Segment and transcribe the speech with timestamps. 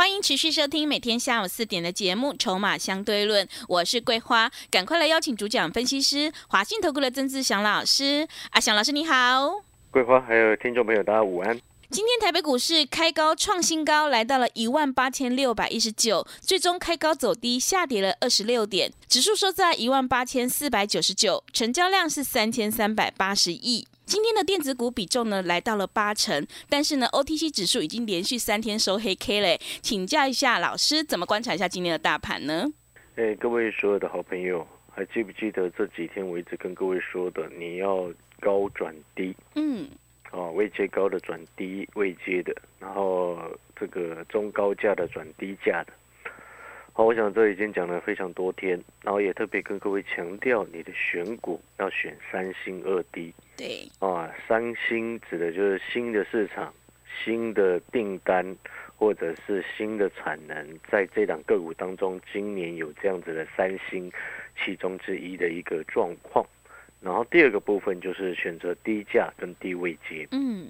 [0.00, 8.26] 欢迎持续收听每天下午四点的节目《筹码相对论》，我是桂花，赶快来邀请主讲分析师华信投顾的曾志祥老师。
[8.52, 11.54] 阿祥老师你好，桂花还有听众朋友大家午安。
[11.90, 23.86] 今天台北股市开高创新高，来到了一万八千六百一十九，最终开高走低，下跌了二十六点，指数收在一万八千四百九十九，成交量是三千三百八十亿。
[24.10, 32.66] 今天的电子股比重呢来到了八成，但是呢 OTC 指数已经连续三天收黑 K 嘞，请教一下老师，怎么观察一下今天的大盘呢？
[33.14, 39.32] 哎，各位所有的好朋友，还记不记得这几天我一直跟各位说的，你要高转低？
[39.54, 39.88] 嗯。
[40.32, 43.38] 哦，未接高的转低未接的，然后
[43.78, 45.92] 这个中高价的转低价的。
[47.00, 53.32] 好，我想这已经讲了非常多天，然后也特别跟各位强调，你的选股要选三星二低。
[53.56, 53.88] 对。
[54.00, 56.70] 啊，三星指的就是新的市场、
[57.24, 58.54] 新的订单
[58.96, 64.12] 或者是新的产能，在这档个股当中，今年有这样子的三星
[64.62, 66.44] 其中之一的一个状况。
[67.00, 70.68] 然后第二个部分就是选择低价跟低位接，嗯，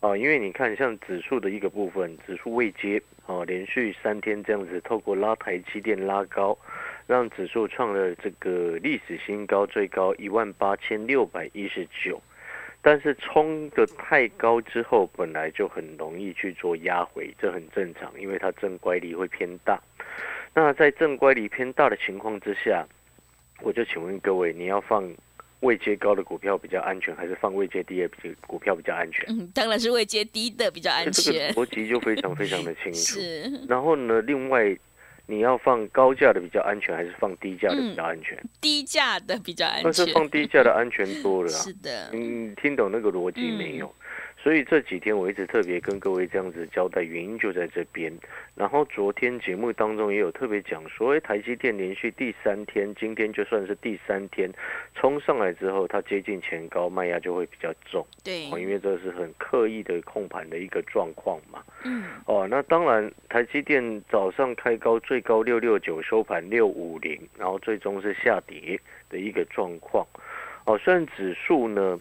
[0.00, 6.56] 啊，因为你看像指数的一个部分，指数未接，啊，连续三天这样子透过拉台积电拉高，
[7.06, 12.18] 让指数创了这个历史新高，最高一万八千六百一十九，
[12.80, 19.78] 但是冲的太高之后，本来就很容易去做压回，这很正常，因为它正乖离会偏大。
[20.54, 22.86] 那在正乖离偏大的情况之下，
[23.60, 25.12] 我就请问各位，你要放？
[25.60, 28.08] 位阶高的股票比较安全，还是放位阶低的
[28.46, 29.24] 股票比较安全？
[29.28, 31.12] 嗯，当然是位阶低的比较安全。
[31.12, 32.98] 这个逻辑就非常非常的清楚。
[32.98, 33.42] 是。
[33.68, 34.76] 然后呢，另外
[35.26, 38.36] 你要放高价的比较安全，还是放低价的比较安全？
[38.60, 39.84] 低价的比较安全。
[39.84, 41.48] 但是放低价的安全多了。
[41.52, 42.10] 是的。
[42.12, 43.94] 你听懂那个逻辑没有？
[44.42, 48.10] 所以这几天我一直特别跟各位这样子交代，原因就在这边。
[48.54, 54.50] 然后昨天节目当中也有特别讲说，哎，台积电连续第三天，今天就算是第三天
[54.94, 58.06] 冲上来之后，它接近前高，卖压就会比较重。
[58.24, 61.62] 对，因为这是很刻意的控盘的一个状况嘛。
[61.84, 62.04] 嗯。
[62.24, 68.80] 哦，那当然，台积电早上开高，最高六六九，收盘六五零，然后最终是下跌
[69.10, 70.06] 的一个状况。
[70.64, 72.00] 哦，虽然指数呢。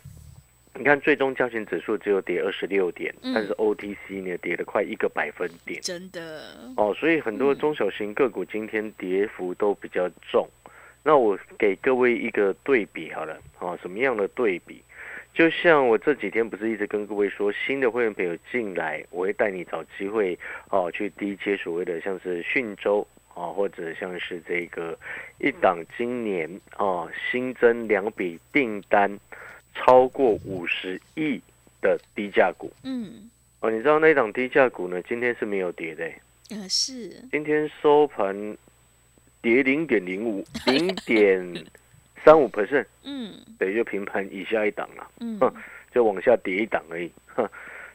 [0.79, 6.93] 你看，最终加权指数只有跌二十六点，但是 OTC 呢跌了快一个百分点，真的哦。
[6.97, 10.47] 所以很多中小型个股今天跌幅都比较重。
[11.03, 14.81] 那我给各位一个对比好了，哦，什么样的对比？
[15.33, 20.39] 就像我这几天不是一直跟各位说，新的会员朋友进来，我会带你找机会
[20.69, 24.97] 哦，去低阶所谓的像是讯州啊，或者像是这个
[25.39, 29.19] 一档今年哦新增两笔订单。
[29.75, 31.39] 超过五十亿
[31.81, 33.29] 的低价股，嗯，
[33.61, 35.01] 哦，你知道那档低价股呢？
[35.03, 36.09] 今天是没有跌的，
[36.49, 38.57] 呃，是，今天收盘
[39.41, 41.65] 跌零点零五， 零点
[42.23, 45.39] 三五 percent，嗯，等于就平盘以下一档了，嗯，
[45.93, 47.49] 就往下跌一档而已，哼，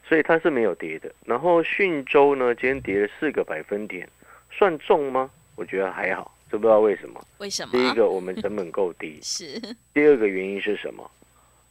[0.09, 1.12] 所以它是没有跌的。
[1.27, 4.09] 然后讯州呢，今天跌了四个百分点，
[4.51, 5.31] 算重吗？
[5.56, 7.25] 我觉得还好，知不知道为什么？
[7.39, 7.73] 为什么？
[7.73, 9.61] 第一个，我们成本够低， 是。
[9.93, 11.09] 第二个原因是什么？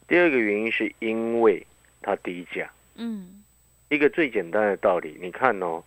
[0.06, 1.66] 第二个原因是因为
[2.02, 3.42] 它低价，嗯，
[3.88, 5.82] 一个最简单的道理，你看哦，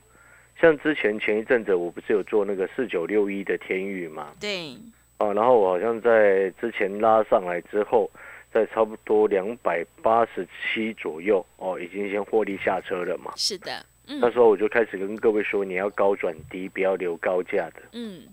[0.59, 4.33] 像之前前一阵子我不是有做那个四九六一的天域吗？
[4.39, 4.75] 对，
[5.19, 8.09] 哦，然后我好像在之前拉上来之后，
[8.51, 13.31] 在差不多两百八十七左右，哦，已经先获利下车了嘛。
[13.35, 17.83] 是的，那时候我就开始跟各位说，你要高转低，不要留高价的。
[17.91, 18.23] 嗯，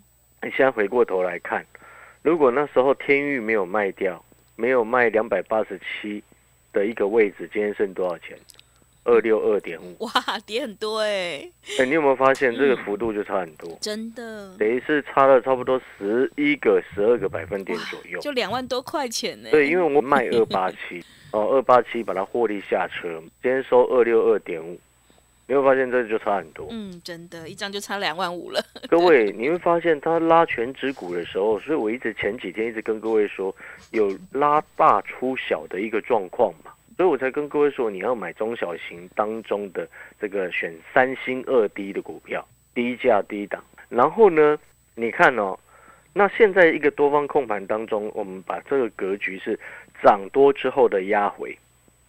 [0.42, 1.62] 你现在回过头来看，
[2.22, 4.24] 如果那时候天域没有卖掉。
[4.56, 6.22] 没有卖两百八十七
[6.72, 8.38] 的一个位置，今天剩多少钱？
[9.04, 9.96] 二六二点五。
[10.06, 10.12] 哇，
[10.46, 11.46] 跌很多哎！
[11.78, 13.76] 哎，你有没有发现这个幅度就差很多？
[13.80, 19.50] 真的，等于是差了差不多十一个、十二个百分点左右，就两万多块钱呢。
[19.50, 24.80] 对，因为我卖二八七哦，二八七把它获利下车，今天收二六二点五。
[25.46, 28.58] 你会发现这就差很多，嗯，真的，一张就差两万五了。
[28.88, 33.54] 各位，你会发现它拉全指股的时候，所以我一直前几天一直跟各位说，
[33.90, 39.86] 有拉大出小的一个状况嘛，所以我才跟各位说，你要买中小型当中的
[40.18, 43.62] 这个选三星二低的股票，低价低档。
[43.90, 44.58] 然后呢，
[44.94, 45.58] 你看哦，
[46.14, 49.60] 那现在一个多方控盘当中，我们把这个格局是
[50.02, 51.54] 涨多之后的压回。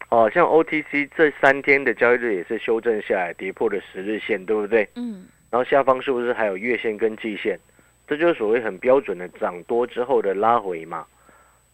[0.10, 4.88] 哦，像 OTC 这三天的交易日也是修正下来，跌破了十日线，对不对？
[4.96, 5.26] 嗯。
[5.50, 7.60] 然后下方是不是还有月线跟季线？
[8.08, 11.06] 这就是所谓很标准的涨多之后的拉回嘛。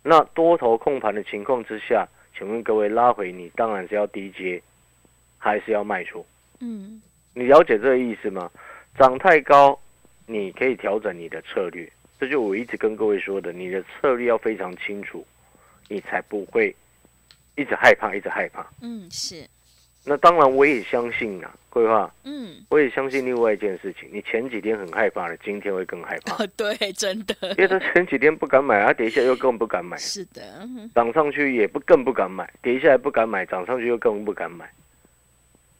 [0.03, 4.61] 那多头控盘的情况之下，请问各位拉回你当然是要低接，
[5.37, 6.25] 还是要卖出？
[6.59, 7.01] 嗯。
[7.33, 8.49] 你了解这个意思吗？
[8.97, 9.77] 涨太高，
[10.25, 11.89] 你可以调整你的策略。
[12.19, 15.25] 这就我一直跟各位说的，你的策略要非常清楚，
[15.87, 16.75] 你才不会
[17.55, 18.65] 一直害怕，一直害怕。
[18.81, 19.45] 嗯，是。
[20.03, 22.11] 那当然，我也相信啊，规划。
[22.23, 26.43] 嗯，我也相信另外一件事情，你前几天很害怕了，今天会更害怕。
[26.57, 27.35] 对，真的。
[27.51, 29.95] 因为他前几天不敢买，他跌下又更不敢买。
[29.97, 30.41] 是的。
[30.95, 34.67] 涨上去也不更不敢买，跌下来不敢买，涨上去又更不敢买。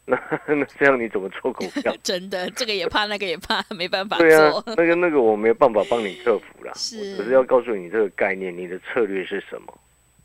[0.04, 1.92] 那那这样你怎么做股票？
[2.02, 6.72] 真的，这个也怕，那个也怕，没办法对啊，那个那个我没办法帮你克服了。
[6.76, 9.78] 是，只是要告诉你这个概念，你的策略是什么。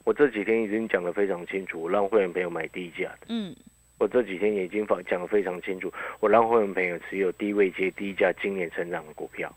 [0.07, 3.27] 我这几天已经讲的非常清楚，我让会员朋友买低价的。
[3.27, 3.53] 嗯。
[3.99, 9.53] 我这几天已经讲讲的非常清楚，我让会员朋友持有低位接低价今年成长的股票。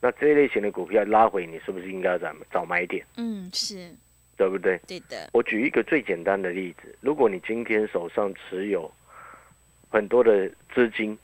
[0.00, 3.04] 那这一类型的股票拉回，你是不是应该找找买点？
[3.16, 3.90] 嗯，是，
[4.36, 4.78] 对不对？
[4.86, 5.28] 对的。
[5.32, 8.88] 我举一个最简单的例子，如果你今天手上持有
[9.90, 11.18] 很多的资金，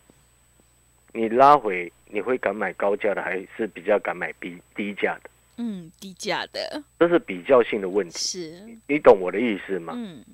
[1.12, 5.30] 你拉回，你会敢买高价的，还是比较敢买低低价的？
[5.58, 6.82] 嗯，低价的。
[6.98, 8.18] 这是比较性的问题。
[8.18, 8.62] 是。
[8.86, 9.92] 你懂我的意思吗？
[9.96, 10.24] 嗯。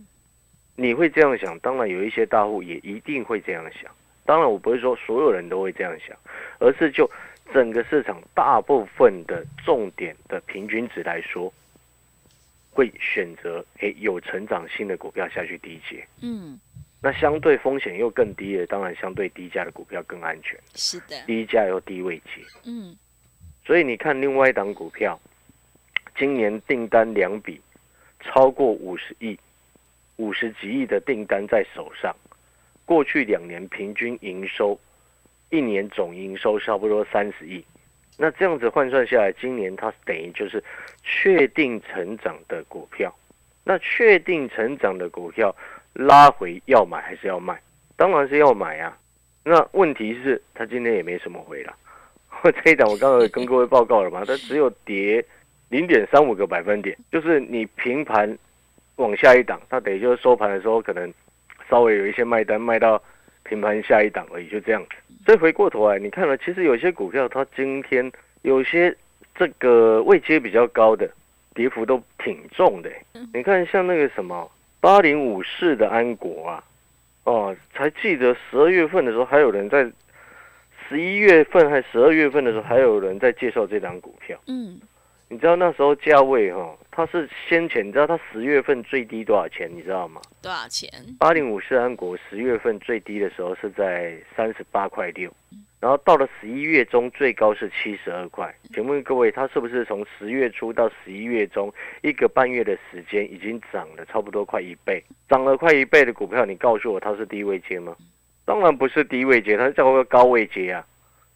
[0.75, 3.91] 你会这样想，当然有一些大户也一定会这样想。
[4.25, 6.17] 当然，我不会说所有人都会这样想，
[6.59, 7.11] 而是就
[7.53, 11.53] 整个市场大部分的重点的平均值来说，
[12.71, 16.07] 会选择诶有成长性的股票下去低接。
[16.21, 16.59] 嗯，
[17.03, 20.59] 那相对风险又更低的，当然相对低价的股票更安全。
[20.75, 22.43] 是的，低价又低位接。
[22.65, 22.97] 嗯，
[23.65, 25.21] 所以你看另外一档股票，
[26.17, 27.61] 今年订单两笔
[28.21, 29.39] 超过五十亿。
[30.17, 32.15] 五十几亿的订单在手上，
[32.85, 34.79] 过去两年平均营收，
[35.51, 37.65] 一年总营收差不多三十亿，
[38.19, 40.63] 那这样子换算下来，今年它等于就是
[41.03, 43.13] 确定成长的股票。
[43.65, 45.53] 那确定成长的股票
[45.95, 47.61] 拉回要买还是要卖？
[47.97, 48.97] 当然是要买啊。
[49.43, 51.75] 那问题是它今天也没什么回了。
[52.51, 55.25] 这一档我刚才跟各位报告了嘛， 它只有跌
[55.69, 58.37] 零点三五个百分点，就是你平盘。
[58.97, 61.13] 往下一档，它等于就是收盘的时候，可能
[61.69, 63.03] 稍微有一些卖单卖到
[63.43, 64.91] 平盘下一档而已，就这样子。
[65.25, 68.13] 所以回过头来，你看了，其实有些股票它今天
[68.43, 68.95] 有些
[69.35, 71.11] 这个位阶比较高的，
[71.55, 72.91] 跌幅都挺重的。
[73.33, 74.49] 你看像那个什么
[74.79, 76.63] 八零五四的安国啊，
[77.25, 79.91] 哦，才记得十二月份的时候还有人在
[80.93, 84.39] 十一月份还十二月份的时候还有人在介绍这张股票。
[84.47, 84.79] 嗯。
[85.29, 89.67] 你知道那时候价位哈，它是先前你知道它十月份最低多少钱？
[89.75, 90.21] 你知道吗？
[90.43, 90.91] 多少钱？
[91.19, 95.33] 八零五四安国十月份最低的时候是在三十八块六，
[95.81, 98.55] 然后到了十一月中最高是七十二块。
[98.75, 101.73] 请问各位，它是不是从十月初到十一月中
[102.03, 105.03] 一个半月的时间已经涨了差不多快一倍？
[105.31, 107.97] 涨了快一倍的股票，你告诉我它是低位接吗？
[108.45, 110.85] 当然不是低位接，它是叫做高位接啊。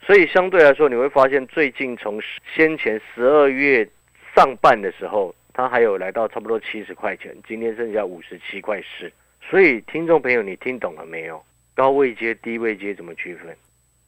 [0.03, 2.21] 所以相对来说，你会发现最近从
[2.55, 3.89] 先前十二月
[4.35, 9.11] 上半的时候，它还有来到差不多七十块钱，今天剩下五十七块四。
[9.41, 11.43] 所以听众朋友，你听懂了没有？
[11.75, 13.57] 高位接、低位接怎么区分？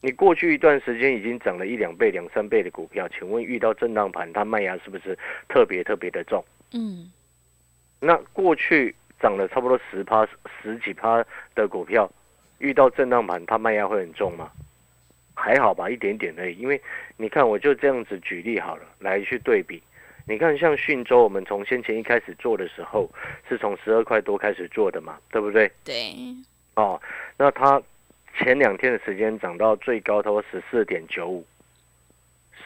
[0.01, 5.19] 你过去一段时间已经涨了一两倍、两三倍的股票，请问遇到震荡盘，它卖压是不是
[5.49, 6.45] 特别特别的重？
[6.73, 7.11] 嗯。
[8.01, 10.27] 那过去涨了差不多十趴、
[10.63, 11.25] 十几趴
[11.55, 12.09] 的股票，
[12.59, 14.51] 遇到震荡盘，它卖压会很重吗？
[15.35, 16.57] 还好吧，一点点而已。
[16.59, 16.81] 因为
[17.17, 19.81] 你看，我就这样子举例好了，来去对比。
[20.27, 23.09] 你看，像讯州，我们从先前一开始做的时候，
[23.49, 25.71] 是从十二块多开始做的嘛，对不对？
[25.85, 26.13] 对。
[26.75, 27.01] 哦，
[27.37, 27.81] 那它
[28.37, 31.47] 前两天的时间涨到最高，它十四点九五，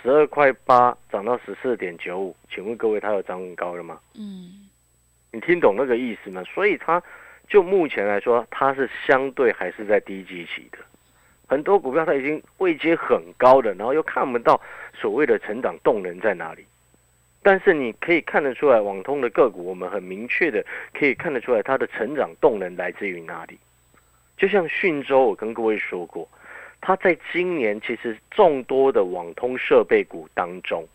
[0.03, 2.35] 十二块八涨到十四点九五。
[2.51, 4.01] 请问各位，它有涨很高了吗？
[4.15, 4.69] 嗯。
[5.31, 6.43] 你听懂那个意思吗？
[6.45, 7.03] 所以它
[7.53, 10.79] 就目前来说，它是相对还是在低基期的。
[11.47, 14.59] 很多股票它已经位阶很高的，然后又看不到
[14.95, 16.65] 所谓的成长动能在哪里。
[17.43, 23.59] 但是你可以看得出来，网通的个股，我们很明确的可以看得出来，它的成长动能来自于哪里。
[24.39, 26.27] 就像讯州，我跟各位说过，
[26.81, 30.89] 它在今年其实众多的网通设备股当中，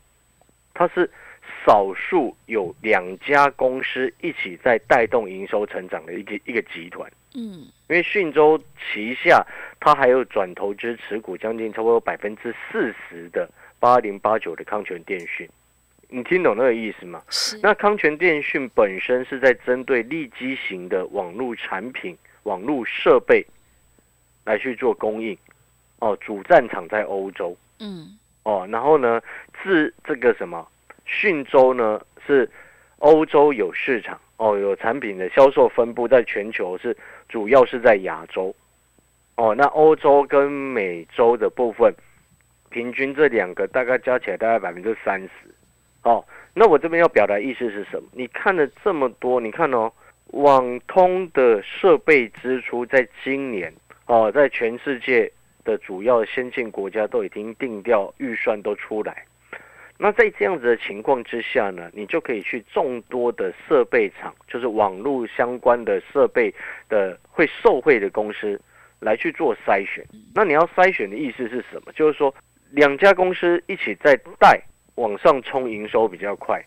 [0.74, 1.08] 它是
[1.66, 7.12] 少数有两家公司一起在带动营收成长的一个一个集团。
[7.36, 8.60] 嗯，因为讯州
[8.92, 9.46] 旗下，
[9.80, 13.50] 它还有转投资持股将近超过百分之四十的
[13.80, 15.48] 八零八九的康泉电讯，
[16.10, 17.22] 你听懂那个意思吗？
[17.62, 23.46] 那康泉电讯本身是在针对立基型的网络产品、网络设备
[24.46, 25.38] 来去做供应，
[26.00, 29.22] 哦，主战场在欧洲，嗯，哦，然后呢，
[29.62, 30.68] 自这个什么
[31.08, 32.48] 讯州呢是
[33.00, 34.20] 欧洲有市场。
[34.40, 36.96] 哦，有产品的销售分布在全球是
[37.28, 38.56] 主要是在亚洲，
[39.36, 41.92] 哦，那欧洲跟美洲的部分，
[42.70, 45.30] 平均这两个大概加起来大概百分之三十。
[46.04, 46.24] 哦，
[46.54, 48.08] 那我这边要表达意思是什么？
[48.12, 49.92] 你看了这么多，你看哦，
[50.34, 53.74] 网通的设备支出在今年
[54.06, 55.32] 哦，在全世界
[55.64, 59.26] 的主要先进国家都已经定掉预算都出来。
[60.00, 66.54] 那在这样子的情况之下呢，你就可以去众多的设备厂，就是网络相关的设备
[66.88, 68.62] 的会受惠的公司
[69.00, 70.06] 来去做筛选。
[70.36, 71.92] 那你要筛选的意思是什么？
[71.94, 72.32] 就是说
[72.70, 74.62] 两家公司一起在带
[74.96, 76.64] 往上冲营收比较快，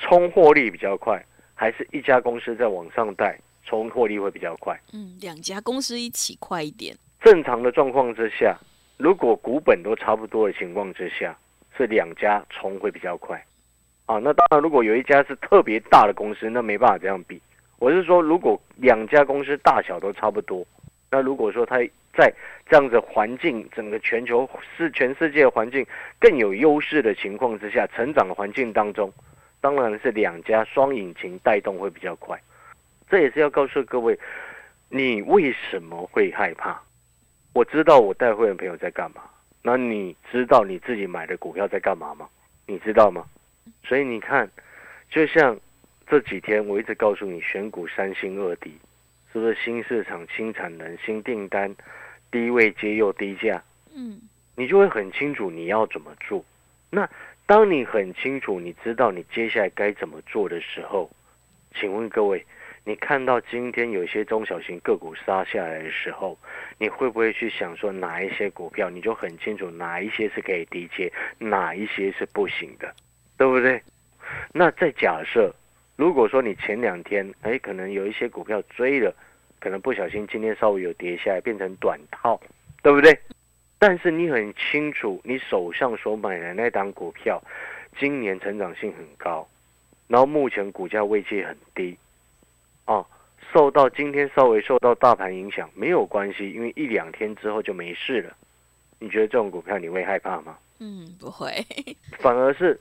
[0.00, 1.24] 冲获利比较快，
[1.54, 4.76] 还是一家公司在往上带冲获利会比较快？
[4.92, 6.92] 嗯，两家公司一起快一点。
[7.20, 8.58] 正常的状况之下，
[8.96, 11.38] 如果股本都差不多的情况之下。
[11.76, 13.42] 是两家冲会比较快，
[14.06, 17.40] 啊，那当然，如果有一家是特别大的公司，那没办法这样比。
[17.78, 20.66] 我是说，如果两家公司大小都差不多，
[21.10, 21.78] 那如果说它
[22.14, 22.32] 在
[22.68, 25.84] 这样子环境，整个全球是全世界环境
[26.20, 29.12] 更有优势的情况之下，成长的环境当中，
[29.60, 32.38] 当然是两家双引擎带动会比较快。
[33.08, 34.18] 这也是要告诉各位，
[34.88, 36.80] 你为什么会害怕？
[37.54, 39.22] 我知道我带会员朋友在干嘛。
[39.62, 42.28] 那你知道你自己买的股票在干嘛吗？
[42.66, 43.24] 你知道吗？
[43.84, 44.50] 所以你看，
[45.08, 45.56] 就像
[46.06, 48.76] 这几天我一直告诉你选股三新二低，
[49.32, 51.74] 是不是新市场、新产能、新订单，
[52.30, 53.62] 低位接又低价？
[53.94, 54.20] 嗯，
[54.56, 56.44] 你就会很清楚你要怎么做。
[56.90, 57.08] 那
[57.46, 61.10] 当你很清楚，你知道你接下来该怎么做的时候，
[61.74, 62.44] 请问各位。
[62.84, 66.36] 你看到今天有些中小型个股杀下来的时候，
[66.78, 72.92] 你会不会去想说哪一些股票，你就很清楚哪一些是可以低接，哪一些是不行的，
[73.36, 73.80] 对不对？
[74.52, 75.54] 那再假设，
[75.94, 79.14] 如果说你前两天，哎，可能有一些股票追了，
[79.60, 82.40] 可能不小心今天稍微有跌下来，变成短套，
[82.82, 83.16] 对不对？
[83.78, 87.40] 但是你很清楚，你手上所买的那档股票，
[87.96, 89.48] 今年成长性很高，
[90.08, 91.96] 然后目前股价位阶很低。
[92.86, 93.06] 哦，
[93.52, 98.36] 受到今天稍微受到大盘影响没有关系，因为一两天之后就没事了。
[98.98, 100.56] 你觉得这种股票你会害怕吗？
[100.78, 101.64] 嗯，不会。
[102.18, 102.78] 反而是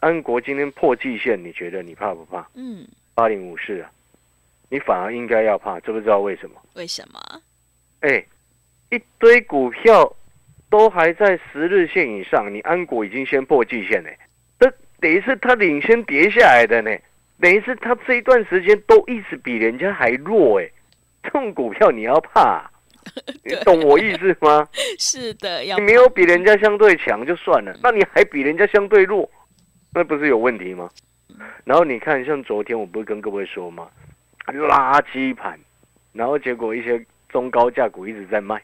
[0.00, 2.46] 安国今天破季线，你觉得你怕不怕？
[2.54, 3.90] 嗯，八零五四啊，
[4.68, 6.56] 你反而应该要怕，知不知道为什么？
[6.74, 7.20] 为什么？
[8.00, 8.24] 哎，
[8.90, 10.14] 一堆股票
[10.68, 14.10] 都还在十日线以上，你安国已经先破季线呢，
[14.58, 16.90] 这等于是它领先跌下来的呢。
[17.42, 20.70] 等于是他这一段时间都一直比人家还弱哎，
[21.24, 22.70] 这种股票你要怕，
[23.42, 24.64] 你懂我意思吗？
[24.96, 29.28] 是的，你没有比人家相对强就算了，那你还比人家相对弱，
[29.92, 30.88] 那不是有问题吗？
[31.64, 33.88] 然后你看，像昨天我不是跟各位说吗？
[34.46, 35.58] 垃圾盘，
[36.12, 38.62] 然后结果一些中高价股一直在卖。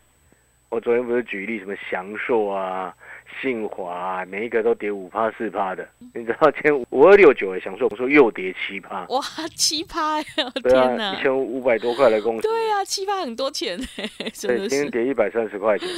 [0.68, 2.94] 我昨天不是举例什么祥硕啊？
[3.40, 9.22] 信华每一个都跌五趴四趴的，你知道今天五二六九的享受，我说又跌七趴，哇，
[9.54, 10.24] 七趴呀！
[10.64, 15.88] 天哪，一千五百多块的公司，对啊，七趴很多钱哎，对，今天跌一百三十块钱。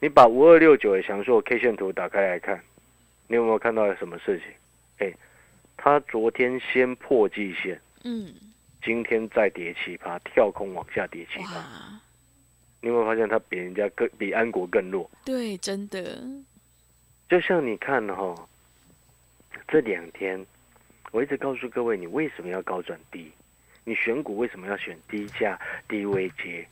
[0.00, 2.60] 你把五二六九的享受 K 线图打开来看，
[3.26, 4.46] 你有没有看到什么事情？
[4.98, 5.12] 哎，
[5.76, 8.34] 它昨天先破季线，嗯，
[8.82, 11.54] 今天再跌七趴，跳空往下跌七趴。
[12.84, 15.10] 你有没有发现它比人家更比安国更弱？
[15.24, 16.22] 对，真的。
[17.30, 18.34] 就像你看哈，
[19.66, 20.44] 这两天
[21.10, 23.32] 我一直告诉各位，你为什么要高转低？
[23.84, 26.68] 你选股为什么要选低价低位接？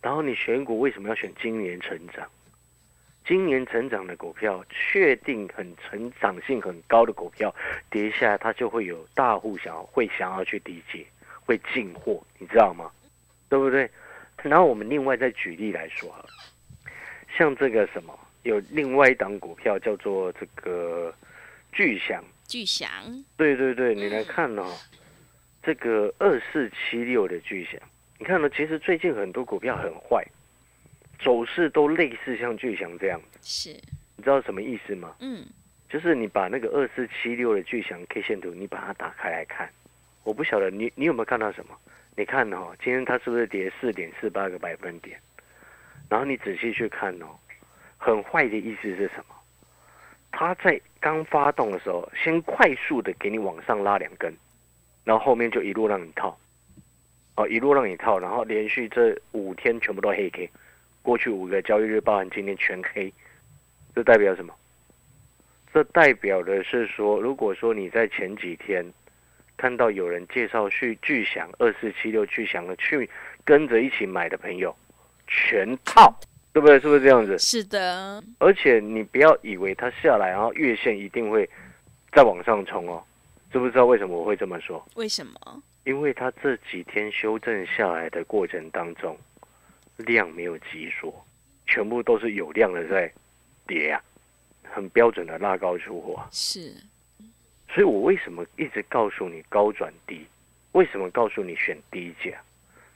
[0.00, 2.24] 然后你选股为什么要选今年成长？
[3.26, 7.52] 今年成长的股票，确定很成长性很高的股票，
[7.90, 11.04] 跌下来它就会有大户想要会想要去低接，
[11.44, 12.88] 会进货，你知道吗？
[13.48, 13.90] 对不对？
[14.42, 16.14] 然后我们另外再举例来说，
[17.36, 21.12] 像这个什么，有另外一档股票叫做这个
[21.72, 22.22] 巨翔。
[22.46, 22.88] 巨翔。
[23.36, 24.72] 对对对，你来看哦，
[25.62, 27.80] 这个二四七六的巨翔，
[28.18, 28.48] 你看呢？
[28.50, 30.24] 其实最近很多股票很坏，
[31.18, 33.38] 走势都类似像巨翔这样子。
[33.42, 33.70] 是。
[34.16, 35.14] 你知道什么意思吗？
[35.18, 35.44] 嗯。
[35.88, 39.70] 就是你把那个二四七六的巨翔 K 线图，你把它打开来看，
[40.24, 41.76] 我不晓得你你有没有看到什么？
[42.18, 45.20] 你看哦，今天它是不是跌四点四八个百分点？
[46.08, 47.26] 然后你仔细去看哦，
[47.98, 49.34] 很坏的意思是什么？
[50.32, 54.34] 它在刚发动的时候，先快速的给你往上拉两根，
[55.04, 56.38] 然后后面就一路让你套，
[57.36, 60.50] 哦，一路让你套，然后连续这五天全部都黑 K，
[61.02, 63.12] 过去五个交易日包含今天全黑，
[63.94, 64.54] 这代表什么？
[65.70, 68.90] 这代表的是说，如果说你在前几天。
[69.56, 73.08] 看到有人介绍去巨祥二四七六巨祥的去
[73.44, 74.74] 跟着一起买的朋友，
[75.26, 76.14] 全套，
[76.52, 76.78] 对不对？
[76.80, 77.38] 是不是这样子？
[77.38, 81.48] 是的，而且你不要以为它下来，然后月线一定会
[82.12, 83.02] 再往上冲哦。
[83.52, 84.84] 知不知道为什么我会这么说？
[84.96, 85.62] 为什么？
[85.84, 89.16] 因为它这几天修正下来的过程当中，
[89.98, 91.24] 量没有急缩，
[91.66, 93.10] 全部都是有量的在
[93.66, 94.02] 跌啊、
[94.64, 96.28] 很标准的拉高出货啊。
[96.32, 96.74] 是，
[97.68, 100.26] 所以我为什么一直告诉你高转低？
[100.72, 102.30] 为什么告诉你选低价？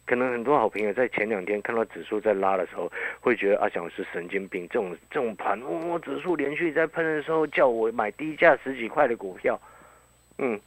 [0.06, 4.66] 可能很多好朋友在前两天看到指数在拉的时候，会觉得阿翔是神经病。
[4.68, 9.60] 这种这种盘，哦，指数连续在喷的时候，叫我买低价十几块的股票，
[10.38, 10.60] 嗯，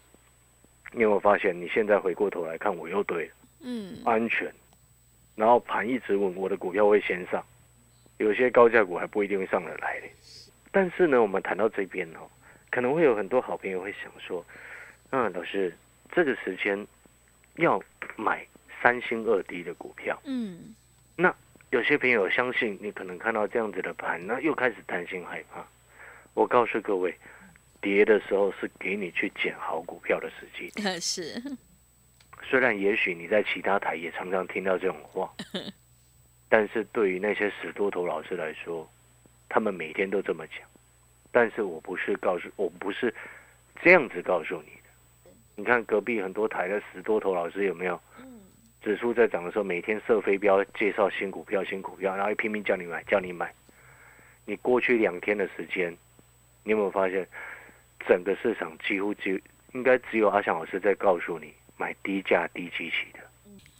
[0.93, 1.59] 你有没有发现？
[1.59, 3.31] 你现在回过头来看，我又对了，
[3.63, 4.49] 嗯，安全，
[5.35, 7.43] 然后盘一直稳，我的股票会先上，
[8.19, 10.09] 有些高价股还不一定会上得来嘞。
[10.71, 12.23] 但是呢，我们谈到这边哦，
[12.73, 14.43] 可能会有很多好朋友会想说，
[15.11, 15.71] 嗯，老师，
[16.11, 16.87] 这个时间
[17.57, 17.79] 要
[18.15, 18.43] 买
[18.81, 20.73] 三星二低的股票，嗯，
[21.15, 21.31] 那
[21.69, 25.63] 有些朋友相信你可能看到这样子的盘，那又开始担心害怕。
[26.33, 27.15] 我告诉各位，
[27.79, 30.71] 跌的时候是给你去捡好股票的时机。
[30.99, 31.39] 是，
[32.41, 35.31] 虽然也许你在其他台也常常听到这种话，
[36.49, 38.89] 但是对于那些死多头老师来说，
[39.47, 40.57] 他们每天都这么讲。
[41.33, 43.13] 但是我不是告诉，我不是
[43.81, 45.31] 这样子告诉你的。
[45.55, 47.99] 你看隔壁很多台的十多头老师有没有？
[48.81, 53.53] 指数在涨的时候，每天射飞镖，介绍新股票、新股票，然后拼命叫你买，叫你买。
[54.45, 55.89] 你过去两天的时间，
[56.65, 57.25] 你有没有发现，
[58.05, 59.41] 整个市场几乎只
[59.73, 63.19] 应该只有阿翔老师在告诉你买低价低基期的，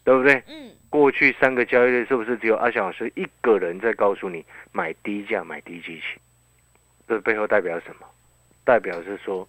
[0.05, 0.41] 对不对？
[0.47, 6.03] 嗯，过去三个交易日是不是只有阿翔老师一个人在告诉你买低价、买低基期？
[7.13, 8.07] 这背后代表什么？
[8.63, 9.47] 代表是说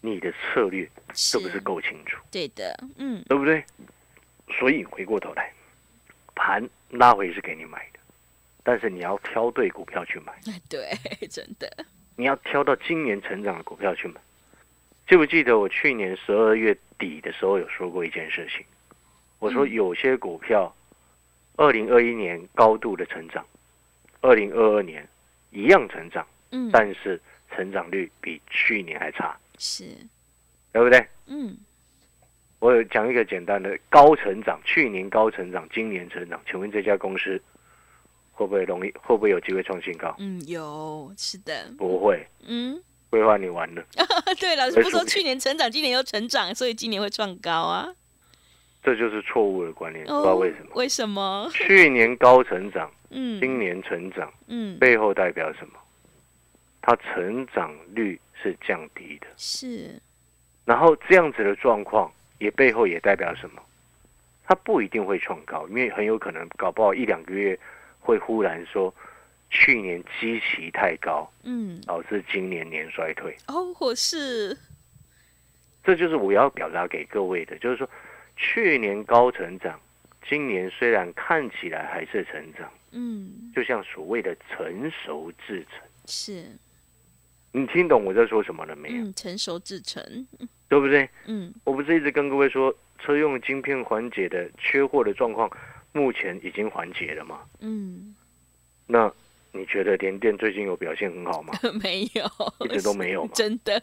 [0.00, 2.16] 你的策略是不是够清楚？
[2.30, 3.64] 对的，嗯，对不对？
[4.58, 5.52] 所以回过头来，
[6.34, 7.98] 盘拉回是给你买的，
[8.62, 10.32] 但是你要挑对股票去买，
[10.68, 10.90] 对，
[11.28, 11.68] 真的，
[12.14, 14.20] 你要挑到今年成长的股票去买。
[15.08, 18.64] 记不记得我去年十二月底的时候有说过一件事情？
[19.40, 20.72] 我说嗯有些股票，
[21.56, 23.44] 二零二一年高度的成长，
[24.20, 25.08] 二零二二年
[25.50, 29.84] 一样成长，嗯，但是成长率比去年还差，是，
[30.72, 31.04] 对不对？
[31.26, 31.56] 嗯，
[32.60, 37.40] 我有讲一个简单的高成长，去年高成长，今年成长，请问这家公司
[38.32, 40.14] 会不会容易，会不会有机会创新高？
[40.18, 43.84] 嗯，有，是的，不会，嗯，规划你完了，
[44.38, 47.92] 对，老师不说去年成长，今年又成长，所以今年会创高啊？
[48.82, 50.70] 这就是错误的观念，不知道为什么。
[50.74, 51.48] 为什么？
[51.54, 55.74] 去年高成长，嗯，今年成长，嗯，背后代表什么？
[56.82, 60.02] 它成长率是降低的，是，
[60.64, 63.62] 然后这样子的状况也背后也代表什么？
[64.44, 67.56] 它不一定会创高，因为很有可能搞不好一两个月
[68.00, 68.92] 会忽然说
[69.48, 73.36] 去年基期太高，嗯，导致今年年衰退。
[73.46, 74.58] 哦，或是，
[75.84, 77.88] 这就是我要表达给各位的，就是说
[78.36, 79.80] 去年高成长，
[80.28, 85.80] 今年虽然看起来还是成长，嗯，就像所谓的成熟制成。
[86.04, 86.46] 是，
[87.52, 88.88] 你听懂我在说什么了没？
[88.88, 88.96] 有？
[89.02, 90.02] 嗯，成熟制成，
[90.68, 91.08] 对不对？
[91.26, 95.50] 嗯，我不是一直跟各位说，车用晶片缓解的缺货的状况，
[95.92, 97.40] 目前已经缓解了吗？
[97.60, 98.14] 嗯，
[98.86, 99.12] 那
[99.52, 101.52] 你觉得联电最近有表现很好吗？
[101.82, 102.24] 没有，
[102.64, 103.78] 一直都没有嘛真的，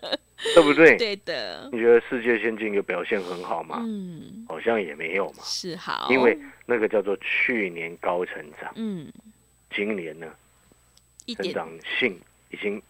[0.55, 0.97] 对不对？
[0.97, 3.77] 对的，你觉得世界先进有表现很好吗？
[3.85, 9.07] 嗯，好像也没有嘛，是好，因为那个叫做去年高成长，嗯，
[9.75, 10.25] 今年呢
[11.35, 12.81] 成长性已经，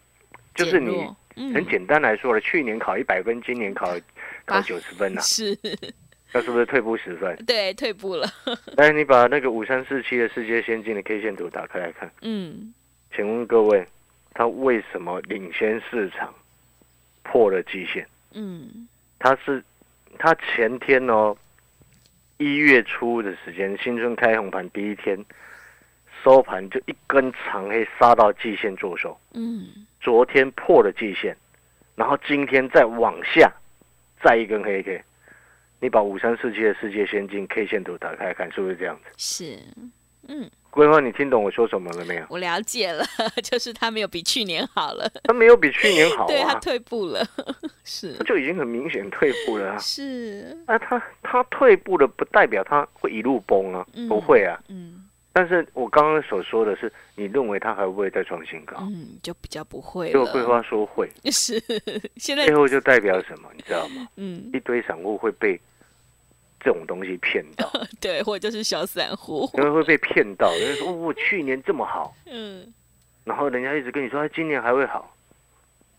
[0.59, 3.95] 就是你很简单来说了，去年考一百分，今年考
[4.45, 5.57] 考九十分呐、是，
[6.33, 7.35] 那是不是退步十分？
[7.45, 8.27] 对，退步了，
[8.75, 12.73] 来， 你把那个五三四七的世界先进的 K 线图打开来看，嗯，
[13.15, 13.85] 请问各位，
[14.33, 16.33] 它为什么领先市场
[17.23, 18.05] 破了季线？
[18.33, 19.63] 嗯，它是
[20.17, 21.35] 它前天哦，
[22.37, 25.17] 一月初的时间，新春开红盘第一天
[26.23, 29.67] 收盘就一根长黑杀到季线做手，嗯，
[30.01, 31.35] 昨天破了季线，
[31.95, 33.51] 然后今天再往下
[34.23, 35.01] 再一根黑 K。
[35.81, 39.09] 你把五三四七的世界先进 K 线图打开看，是不是这样子？
[39.17, 39.57] 是，
[40.27, 42.25] 嗯，规划，你听懂我说什么了没有？
[42.29, 43.01] 我了解了，
[43.41, 47.25] 就是他没有比去年好了，它没有比去年好对他啊， 退步了，
[47.85, 49.77] 是它就已经很明显退步了啊。
[49.77, 54.59] 是，啊，它它退步了，不代表它会一路崩啊，嗯不会啊。
[54.67, 58.77] 嗯但是我刚刚所说的是，你认为它还会不会再创新高？
[58.81, 61.61] 嗯，就比较不会结果桂，花说会，是，
[62.17, 63.49] 现在最后就代表什么？
[63.55, 64.07] 你知道吗？
[64.17, 65.59] 嗯一堆散户会被
[66.59, 70.51] 这种东西骗到， 对，或者是小散户，因为会被骗到。
[70.55, 72.73] 人家说我去年这么好，嗯，
[73.23, 75.15] 然后人家一直跟你说，哎，今年还会好，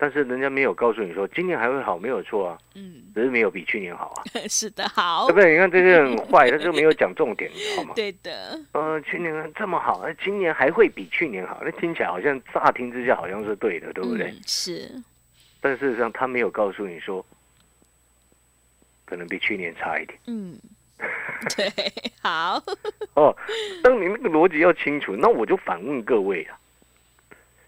[0.03, 5.27] 但是人家没有告诉你说今年还会好，没有错啊，嗯，只是没有比去年好啊， 是的，好。
[5.27, 5.53] 对不，对？
[5.53, 7.93] 你看这些人很坏，他就没有讲重点，你知道吗？
[7.95, 14.31] 对的，呃，去年这么好，那今年还会比去年好，那听起来好像乍听之下好像是对的，对不对？
[14.31, 15.03] 嗯是，
[15.61, 17.23] 但事实上他没有告诉你说，
[19.05, 20.19] 可能比去年差一点。
[20.29, 20.59] 嗯，
[21.55, 21.71] 对，
[22.23, 22.63] 好，
[23.15, 23.37] 哦。
[23.83, 26.59] 当你那个逻辑要清楚，那我就反问各位啊，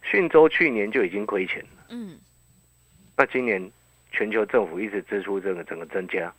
[0.02, 2.18] 讯州去年就已经亏钱了，嗯，
[3.22, 3.70] 那今年
[4.10, 6.34] 全球政府一直支出这个整个增加，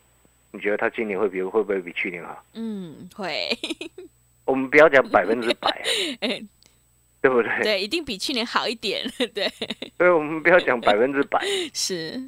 [0.51, 2.43] 你觉得他今年会比会不会比去年好？
[2.55, 3.57] 嗯，会，
[4.43, 5.69] 我们不要讲 百分之百，
[6.19, 6.41] 哎
[7.21, 7.63] 对不对？
[7.63, 9.01] 对，一定比去年好一点，
[9.33, 9.47] 对，
[9.97, 11.39] 所以我们不要讲百分之百，
[11.73, 12.21] 是，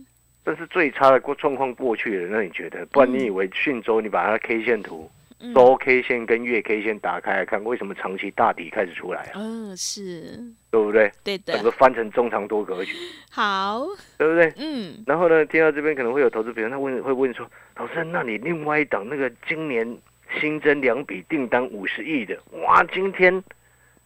[0.46, 2.30] 这是最差的过状况过去了。
[2.30, 2.86] 那你觉得？
[2.86, 9.32] 不然你以为讯州你把它 K 线图、嗯周 K 线跟月 K 线打开来看，为什么长期大底开始出来啊？
[9.36, 10.40] 嗯，是，
[10.72, 11.12] 对不对？
[11.24, 12.94] 对的整个，翻成中长多格局，
[13.30, 13.86] 好，
[14.18, 14.54] 对不对？
[14.58, 17.46] 嗯，然后呢，听到这边可能会有投资朋友，他问会问说，
[17.76, 19.98] 老师，那你另外一档那个今年
[20.40, 23.44] 新增两笔订单五十亿的，哇，今天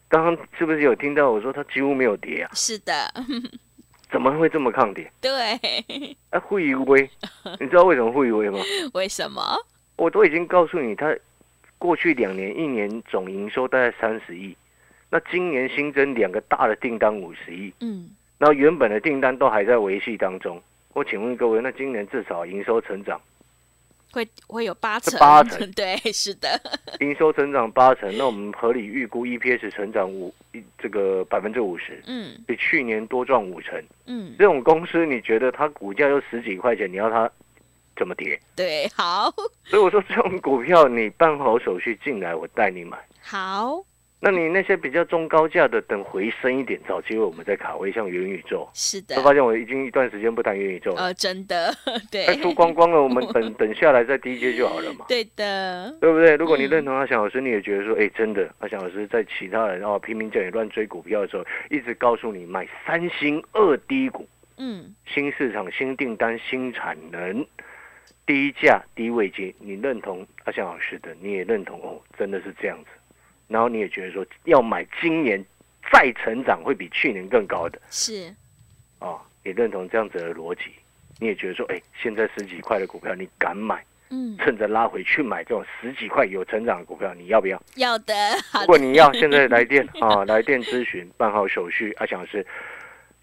[0.08, 2.50] 刚刚是不是有听到我说它几乎没有跌啊？
[2.56, 3.14] 是的，
[4.12, 5.10] 怎么会这么抗跌？
[5.22, 5.32] 对，
[6.32, 7.10] 啊，会微，
[7.60, 8.60] 你知道为什么会微吗？
[8.94, 9.42] 为什么？
[10.00, 11.14] 我都已经告诉你，它
[11.78, 14.56] 过去两年一年总营收大概三十亿，
[15.10, 20.62] 那今年新增两个大的订单五十亿，嗯，然后原本的订单都还在维系当中。
[20.94, 23.20] 我请问各位，那今年至少营收成长，
[24.12, 26.60] 会会有八成，八成， 对，是的，
[27.02, 30.34] 营收成长八成，那我们合理预估 EPS 成长五
[30.78, 32.32] 这个百分之五十，嗯。
[32.48, 33.78] 比去年多赚五成。
[34.08, 37.30] 嗯，这种公司，你觉得它股价又十几块钱，你要它
[38.00, 38.40] 怎么跌？
[38.56, 39.30] 对，好，
[39.66, 42.98] 所以我说，这种股票你办好手续进来，我带你买。
[43.22, 43.84] 好，
[44.22, 48.68] 那你那些比较中高价的，等回升一点，找机会我们再卡位，像元宇宙。
[48.74, 49.16] 是的。
[49.18, 51.74] 我，发现我已经一段时间不谈元宇宙了，呃，真的，
[52.10, 52.26] 对。
[52.26, 56.36] 快，出光光了，我们等 等下来再低阶就好了嘛，对的，对不对？
[56.38, 56.70] 如果你嗯。
[56.70, 67.46] 认同阿翔老师，你也觉得说，哎，真的，阿翔老师在其他人哦拼命叫你乱追股票的时候，一直告诉你买三星二低股，嗯，新市场、新订单、新产能，
[68.30, 72.90] 低价、低位接，你认同阿翔老师的，你也认同哦，真的是这样子。
[73.48, 75.44] 然后你也觉得说，要买今年
[75.92, 78.32] 再成长会比去年更高的是，
[79.00, 80.66] 哦，你认同这样子的逻辑，
[81.18, 87.60] 你也觉得说，哎，现在十几块的股票你敢买，嗯，趁着拉回去买这种十几块有成长的股票，你要不要？
[87.78, 88.14] 要的，
[88.62, 91.92] 如果你要，现在来电啊， 来电咨询，办好手续。
[91.94, 92.46] 阿翔老师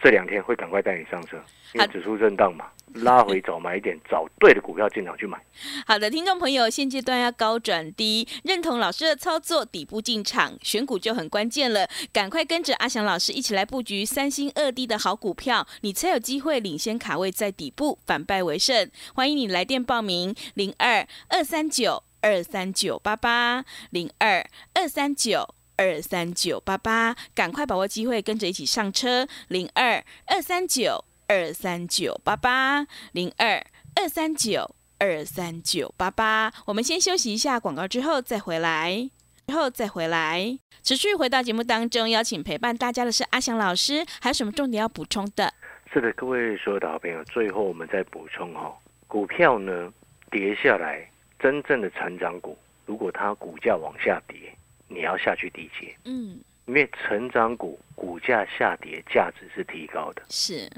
[0.03, 1.41] 这两天会赶快带你上车，
[1.75, 5.39] 因为指数震荡嘛，拉回早买一点，找对的股票进场去买。
[5.87, 11.89] 好的，听众朋友，现阶段要高转低，认同老师的操作，底部进场，选股就很关键了。
[12.13, 18.91] 赶快跟着阿翔老师一起来布局三星二低的好股票，你才有机会领先卡位在底部，反败为胜。
[19.15, 25.55] 欢迎你来电报名：零二二三九二三九八八零二二三九。
[25.79, 29.29] 二三九八八，赶快把握机会，跟着一起上车。
[29.49, 36.53] 零二二三九二三九八八零二二三九二三九八八。
[36.67, 39.11] 我们先休息一下广告，之后再回来，
[39.47, 42.09] 之后再回来，持续回到节目当中。
[42.09, 45.53] 邀请陪伴大家的是阿翔老师，还有什么重点要补充的？
[45.93, 49.93] 是的，各位所有的好朋友，最后我们再补充哈、股票呢
[50.31, 51.09] 跌下来，
[51.39, 54.55] 真正的成长股，如果它股价往下跌，
[54.89, 60.71] 你要下去低接，嗯，因为成长股股价下跌，价值是提高的；是，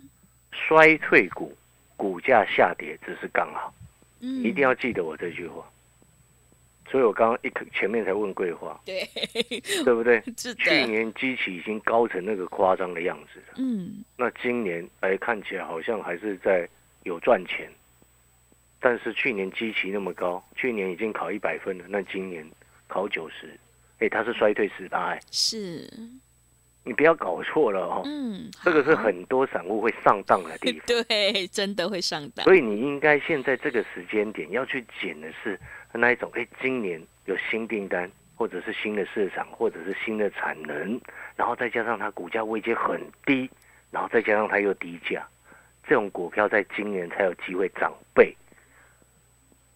[0.66, 1.56] 衰退股
[1.96, 3.72] 股价下跌只是刚好。
[4.20, 5.64] 嗯，一定要记得我这句话。
[6.90, 9.06] 所以我刚刚一开前面才问桂花，对，
[9.84, 10.22] 对不对？
[10.34, 16.66] 去，年基期已经高成那个夸张的样子了，嗯，那今年哎看起来好像还是在
[17.02, 17.70] 有赚钱，
[18.80, 22.42] 但是去年基期那么高，去年已经考一百分了，那今年
[22.86, 23.54] 考九十，
[23.98, 25.86] 哎，它是衰退十八，哎，是，
[26.88, 30.82] 你不要搞错了哦，嗯，这个是很多散户会上当的地方。
[31.06, 35.60] 对，真的会上当，所以你应该现在这个时间点要去捡的是
[35.92, 40.98] 那一种，哎，今年有新订单，或者是新的市场，或者是新的产能，
[41.36, 43.50] 然后再加上它股价位阶很低，
[43.90, 45.28] 然后再加上它又低价，
[45.86, 48.34] 这种股票在今年才有机会涨倍。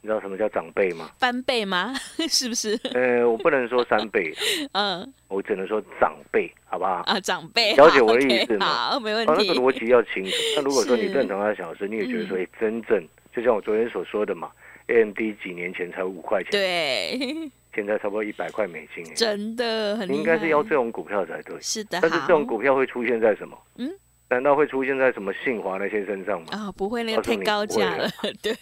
[0.05, 1.11] 你知道什么叫长辈吗？
[1.19, 1.95] 翻倍吗？
[2.29, 2.79] 是不是？
[2.93, 4.35] 呃，我不能说三倍，
[4.75, 7.03] 嗯我只能说长辈，好不好？
[7.07, 9.55] 啊，长辈，了解我的 意思吗好，没问题，那题个。
[9.55, 10.33] 逻辑要清楚。
[10.57, 13.03] 那如果说你是认同他的小事，你也觉得说，嗯哎，真正
[13.35, 14.51] 就像我昨天所说的嘛
[14.89, 20.19] ，AMD 几年前才五块钱，对，现在差不多一百块美金，真的很厉害。
[20.19, 21.57] 应该是要这种股票才对。
[21.61, 23.57] 是的，但是这种股票会出现在什么？
[23.77, 23.89] 嗯，
[24.33, 26.47] 难道会出现在什么信华那些身上吗？
[26.53, 28.09] 啊，不会，那个太高价了。
[28.41, 28.55] 对，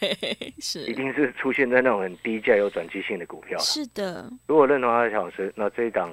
[0.58, 3.56] 是，一定是出现在那种很低价有转机性的股票。
[3.60, 6.10] 是的，如果认同阿小时，那这一档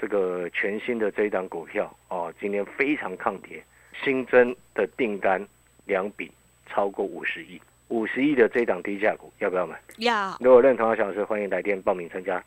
[0.00, 3.62] 这个全新的这一档股票哦，今天非常抗跌，
[4.02, 5.46] 新增的订单
[5.86, 6.28] 两笔
[6.68, 7.60] 超过五十亿。
[7.90, 9.80] 五十亿的这档低价股要不要买？
[9.98, 10.36] 要。
[10.40, 12.42] 如果认同的小师，欢迎来电报名参加。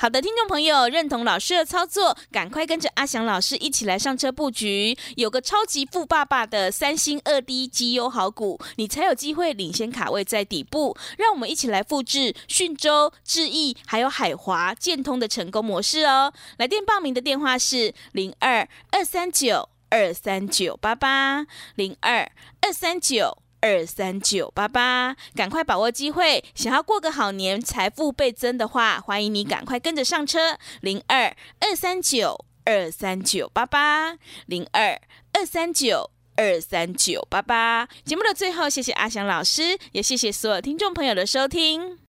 [0.00, 4.96] 好的，听众朋友，认同老师的操作，赶快跟着阿翔老师一起来上车布局。
[5.16, 10.96] 有个超级富爸爸的三星二 D 绩优好股，你才有机会领先卡位在底部。
[11.18, 16.32] 让我们一起来复制讯州、智毅还有海华、建通的成功模式哦。
[16.58, 22.30] 来电报名的电话是零二二三九二三九八八零二
[22.60, 23.38] 二三九。
[23.60, 26.44] 二三九八八，赶快把握机会！
[26.54, 30.58] 想要过个好年，财富倍增的话，欢迎你赶快跟着上车。
[30.80, 34.16] 零二二三九二三九八八，
[34.46, 35.00] 零二
[35.32, 37.88] 二三九二三九八八。
[38.04, 42.07] 节目的最后，谢谢阿翔老师，也谢谢所有听众朋友的收听。